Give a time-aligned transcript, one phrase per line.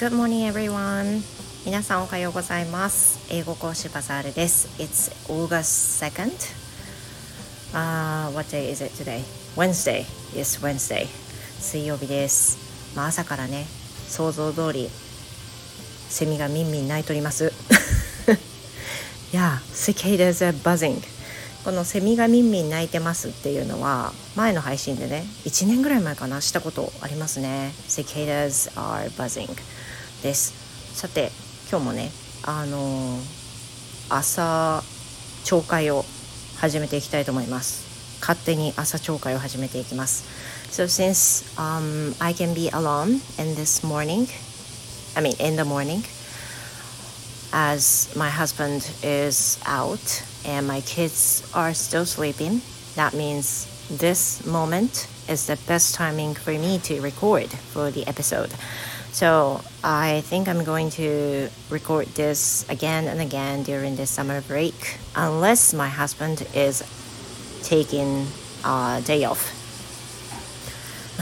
[0.00, 1.20] Good morning everyone
[1.66, 6.30] 皆さんおはようございます英語講師バザールです It's August 2nd
[7.74, 9.20] uh, What day is it today?
[9.56, 11.06] Wednesday Yes, Wednesday
[11.58, 13.66] 水曜日ですまあ朝からね
[14.08, 14.88] 想像通り
[16.08, 17.52] セミがみんみん鳴いとります
[19.34, 21.02] いや、cicadas are buzzing
[21.64, 27.72] このセミがみんみん鳴いてますっていうのは前の配信でね1年ぐらい前かなしたことありますね。
[27.88, 29.48] Cicadas are buzzing
[30.22, 30.54] です。
[30.94, 31.30] さて
[31.70, 32.10] 今日もね
[32.42, 33.20] あのー、
[34.08, 34.82] 朝
[35.44, 36.04] 朝会を
[36.58, 40.24] 始めていきたいと思います勝手に朝朝会を始めていきます
[40.70, 44.26] So since、um, I can be alone in this morning
[45.16, 46.02] I mean in the morning
[47.52, 52.62] as my husband is out and my kids are still sleeping,
[52.94, 58.50] that means this moment is the best timing for me to record for the episode.
[59.12, 64.98] So I think I'm going to record this again and again during the summer break,
[65.16, 66.84] unless my husband is
[67.62, 68.26] taking
[68.64, 69.59] a day off.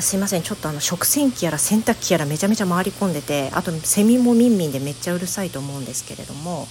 [0.00, 0.42] すいません。
[0.42, 6.66] ちょっとあの食洗機やら洗濯機やらめちゃめちゃ回り込んでてあとセミもミンミンでめっちゃうるさいと思うんですけれども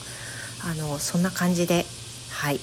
[0.63, 1.85] あのそんな感じで
[2.31, 2.59] はい。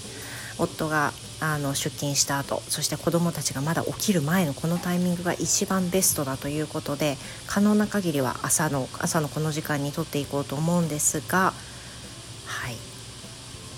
[0.59, 11.53] 夫があの出勤した後そして子どもたちがまだ起きる前のこのタイミングが一番ベストだということで可能な限りは朝の朝のこの時間にとっていこうと思うんですが
[12.47, 12.77] はい。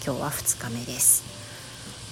[0.04, 1.24] 今日は2日目です。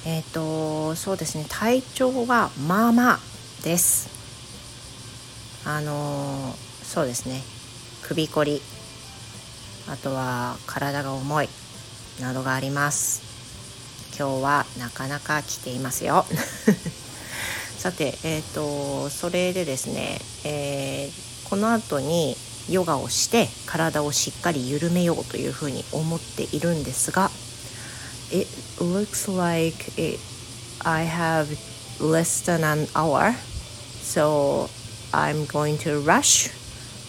[0.05, 1.47] えっ、ー、とそうですね。
[1.49, 3.21] 体調はまあまあ
[3.63, 4.14] です。
[5.67, 7.41] あのそうですね。
[8.03, 8.61] 首こり。
[9.87, 11.49] あとは体が重い
[12.21, 13.23] などがあります。
[14.19, 16.25] 今日はなかなか来ていますよ。
[17.79, 22.37] さてえっ、ー、とそれでですね、えー、この後に
[22.69, 27.31] ヨガをして体をしっかり緩めようというふうに思っているんですが
[28.31, 28.49] It
[28.79, 30.19] looks like it,
[30.81, 31.57] I have
[32.01, 33.35] less than an hour.
[34.03, 34.69] So
[35.15, 36.51] I'm going to rush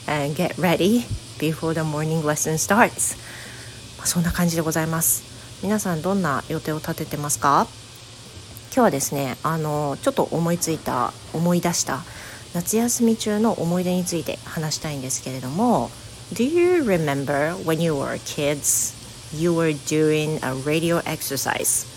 [0.08, 1.06] and get ready
[1.40, 3.18] before the morning lesson starts
[4.04, 5.24] そんな感じでございます
[5.64, 7.68] 皆さんどんな予定を立ててますか
[8.68, 12.04] 今日はですねあのちょっと思いついた思い出した
[12.54, 15.90] 夏休み中の思い出について話したいんですけれども
[16.34, 18.94] Do you remember when you were kids
[19.36, 21.88] you were doing a radio exercise?、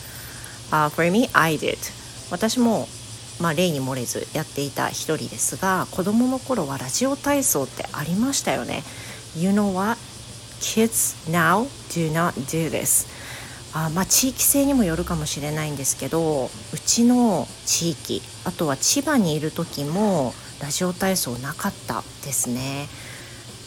[0.71, 1.79] Uh, for me, I did
[2.31, 2.89] 私も
[3.41, 8.83] まあ、例に漏れずやっていた一人ですが子どもの頃はラジオ体操ってありましたよね
[9.37, 9.99] You know what?
[10.61, 13.07] Kids now do not do this
[13.75, 22.89] あまあ地域性にもよるかもしれないんですけどうちの地域あとは千葉にいる時もラジオ体操なかったですね。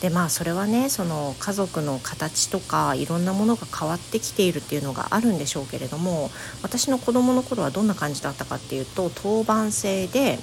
[0.01, 6.31] でまあそれはねその家族の形とかいろんなものが変わってきているっていうのがあるんでしょうけれども
[6.63, 10.40] 私の子供の頃はどんな感じだったかっていうと当番制で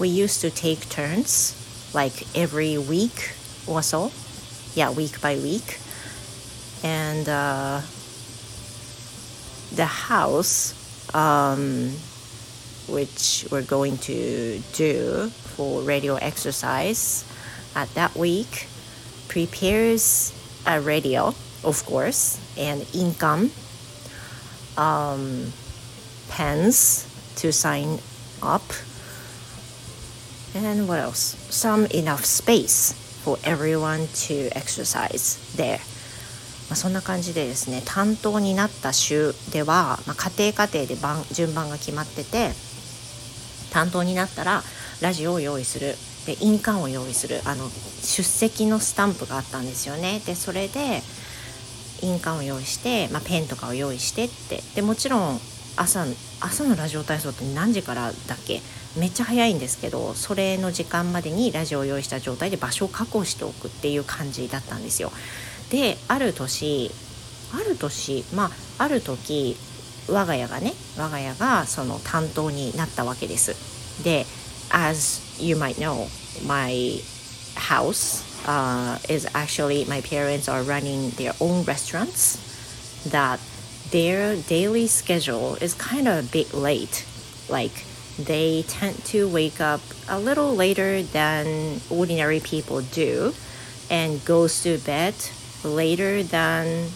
[0.00, 1.54] We used to take turns
[1.94, 3.34] like every week
[3.66, 4.10] or so
[4.74, 5.78] yeah week by week
[6.82, 7.80] and、uh,
[9.74, 10.74] the house
[11.12, 11.90] um,
[12.88, 17.24] which we're going to do for radio exercise
[17.74, 18.68] at that week
[19.28, 20.32] prepares
[20.66, 23.50] a radio of course and income
[24.76, 25.52] um,
[26.28, 27.98] pens to sign
[28.42, 28.62] up
[30.54, 32.92] and what else some enough space
[33.22, 35.80] for everyone to exercise there
[36.68, 42.50] まあ、そんな感じでですね担当になった週では、まあ、家庭家庭で番順番が決まってて
[43.72, 44.62] 担当になったら
[45.00, 45.94] ラジオを用意する
[46.26, 47.68] で印鑑を用意するあの
[48.02, 50.20] 出席のスタンプがあったんですよね。
[50.26, 51.02] でそれで
[52.02, 54.62] 印鑑を用意して、まあ、ペンとかを用意してって。
[54.74, 55.40] でもちろん
[55.76, 56.04] 朝
[56.40, 58.60] 朝のラジオ体操って何時からだっけ？
[58.96, 65.12] めっちゃ早いんですけどそれの時間までにラジオを用意した状態で場所を確保しておくっていう感じだったんですよ。
[65.70, 66.90] である年
[67.52, 69.56] ある年まあある時
[70.08, 73.54] 我が家がね我が家がその担当になったわけです。
[74.02, 74.24] で
[74.70, 76.08] as you might know
[76.44, 77.00] my
[77.54, 82.42] house uh, is actually my parents are running their own restaurants
[83.10, 83.40] that
[83.90, 87.04] their daily schedule is kind of a bit late
[87.48, 87.84] like
[88.18, 93.34] they tend to wake up a little later than ordinary people do
[93.90, 95.14] and goes to bed
[95.62, 96.88] later than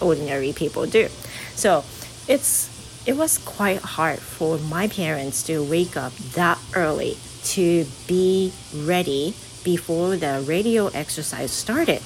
[0.00, 1.08] ordinary people do.
[1.54, 1.84] So
[2.26, 2.68] it's
[3.06, 9.34] it was quite hard for my parents to wake up that early to be ready
[9.64, 12.02] before the radio exercise started.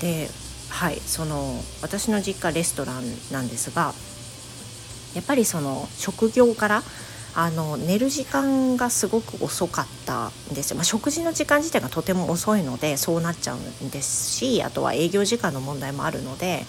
[0.00, 0.28] で
[0.70, 3.02] はいその私の実家レストラン
[3.32, 3.92] なんですが
[5.14, 6.82] やっぱりその職業から
[7.34, 16.64] あの寝る時間がすごく遅かったんですよ、まあ、食事の時間自体がとても遅いのでそうなっちゃうんですしあとは営業時間の問題もあるので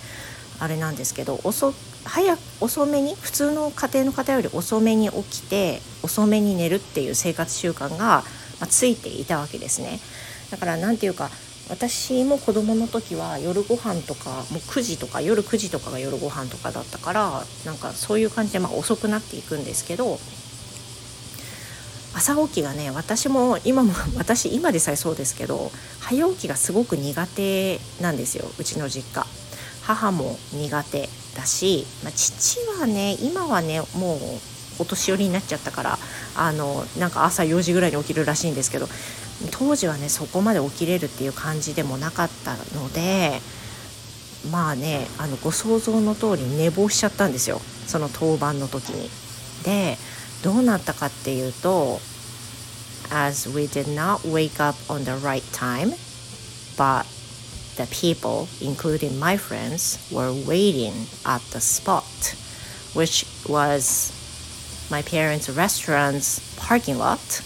[0.59, 1.73] あれなんですけど遅
[2.03, 8.23] 早遅めに普通の家庭の方より遅めに起きて遅めに寝るっていう生活習慣が、
[8.59, 9.99] ま、ついていたわけですね。
[10.51, 11.29] だから何ていうか
[11.69, 20.17] 私も子供の時は夜ご飯とかもう9時とか夜9時とかが夜ご飯とかだったからなんかそういう感じでまあ遅くなっていくんですけど
[22.15, 29.38] 朝起きがね私も今も私今でさえそうですけど早起きがすごく苦手なんですようちの実家。
[29.95, 34.19] 母も苦手だし、まあ、父はね今はねもう
[34.81, 35.97] お年寄りになっちゃったから
[36.35, 38.87] あのなんか朝4時ぐらいに起きるらしいんですけど
[39.51, 43.39] 当時はねそこまで起きれるっていう感じでもなかったので
[44.51, 49.09] まあねあのご想像の通り寝坊しちゃったんですよその当番の時に。
[49.63, 49.97] で
[50.43, 51.99] どうなったかっていうと
[53.09, 55.93] as we did not wake up on the right time
[56.77, 57.05] but
[57.78, 60.92] the people including my friends were waiting
[61.24, 62.04] at the spot
[62.94, 64.12] which was
[64.90, 67.42] my parents restaurant's parking lot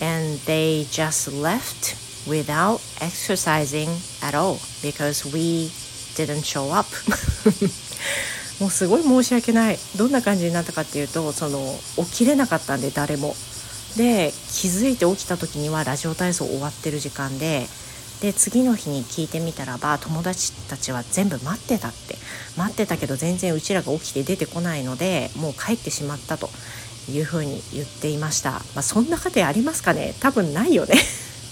[0.00, 1.96] and they just left
[2.26, 3.88] without exercising
[4.22, 5.70] at all because we
[6.14, 6.86] didn't show up
[8.60, 13.34] もうすごい申し訳ないどんな感じになったかっていうとその起きれなかったんで誰も
[13.96, 17.66] で気づいて起きた時にはラジオ体操終わってる時間で
[18.21, 22.15] で次の日に聞いてみたらば友達たちは全部待ってたって。
[22.57, 26.49] 待ってたけど全然うちらが起きて出てこないのでもう帰ってしまったと
[27.09, 30.15] いうふうに言っていました、まあ、そんな家庭ありますかね？
[30.19, 30.95] 多分ないよね。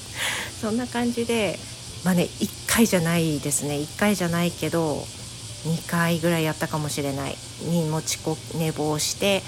[0.59, 1.59] そんな感じで
[2.03, 3.75] まあね1回じゃないですね。
[3.75, 5.05] 1回じゃないけど
[5.65, 7.37] 2回ぐらいやったかもしれない。
[7.61, 9.43] に持ちこ寝坊して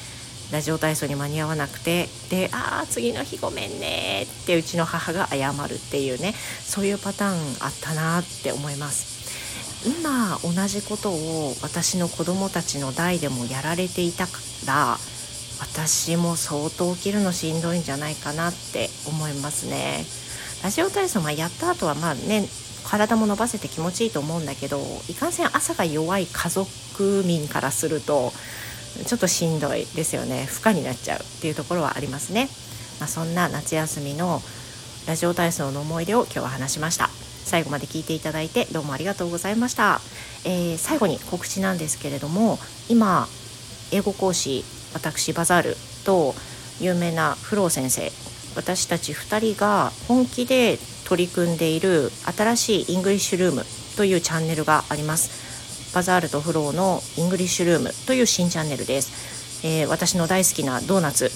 [0.51, 6.33] ラジオ体操に間に合わなくてで「ああ次の日ごめんね」ってうちの母が謝るっていうね
[6.65, 9.17] そういうパターンあったなって思います。
[9.85, 14.97] 今同じことを私の子供たちの代でもやられていたから
[15.59, 20.05] 私も相当起きるのしんどいんじゃないかなって思いますね。
[20.63, 22.47] ラジオ体操まあやった後はまあね
[22.83, 28.33] 体も伸ばせて気持ちいいと思うんだけどいかんせん朝が弱い家族民からすると
[29.05, 30.45] ちょっとしんどいですよね。
[30.45, 32.49] 負荷になっちゃうっていうところはありますね、
[32.99, 34.41] まあ、そんな夏休みの
[35.07, 37.09] ラジオ体操の思い出を今日は話しました。
[37.47, 40.01] 最後まで聞いていただいてどうもありがとうございました、
[40.44, 42.59] えー、最後に告知なんですけれども
[42.89, 43.25] 今
[43.94, 46.35] 英語講師私バザールと
[46.81, 48.11] 有名なフロー先生
[48.55, 53.63] 私たち2人が本気で取り組んでいる新しい English Room
[53.95, 55.46] というチャンネルがあります。
[55.97, 61.31] バザールとフローの English Room という新チャンネルです、えー、私の大好きなドーナツ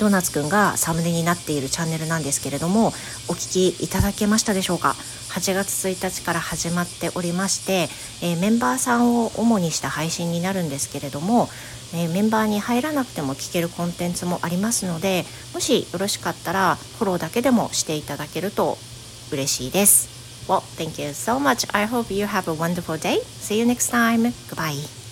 [0.00, 2.90] ドーナツくんがサムネになっているチャンネルなんですけれどもお
[3.34, 4.94] 聞きいただけましたでしょうか
[5.32, 7.90] ？8月1日から始まっておりまして、
[8.26, 11.50] えー、メンバーさんを主にした配信になるんですけれども
[11.94, 18.76] えー、メンバーに入らなくても聞けるコンテンツもありますのでもしよろしかったらフォローだけでもしていただけると
[19.32, 20.17] 嬉しいです。
[20.48, 21.66] Well, thank you so much.
[21.74, 23.20] I hope you have a wonderful day.
[23.38, 24.32] See you next time.
[24.48, 25.07] Goodbye.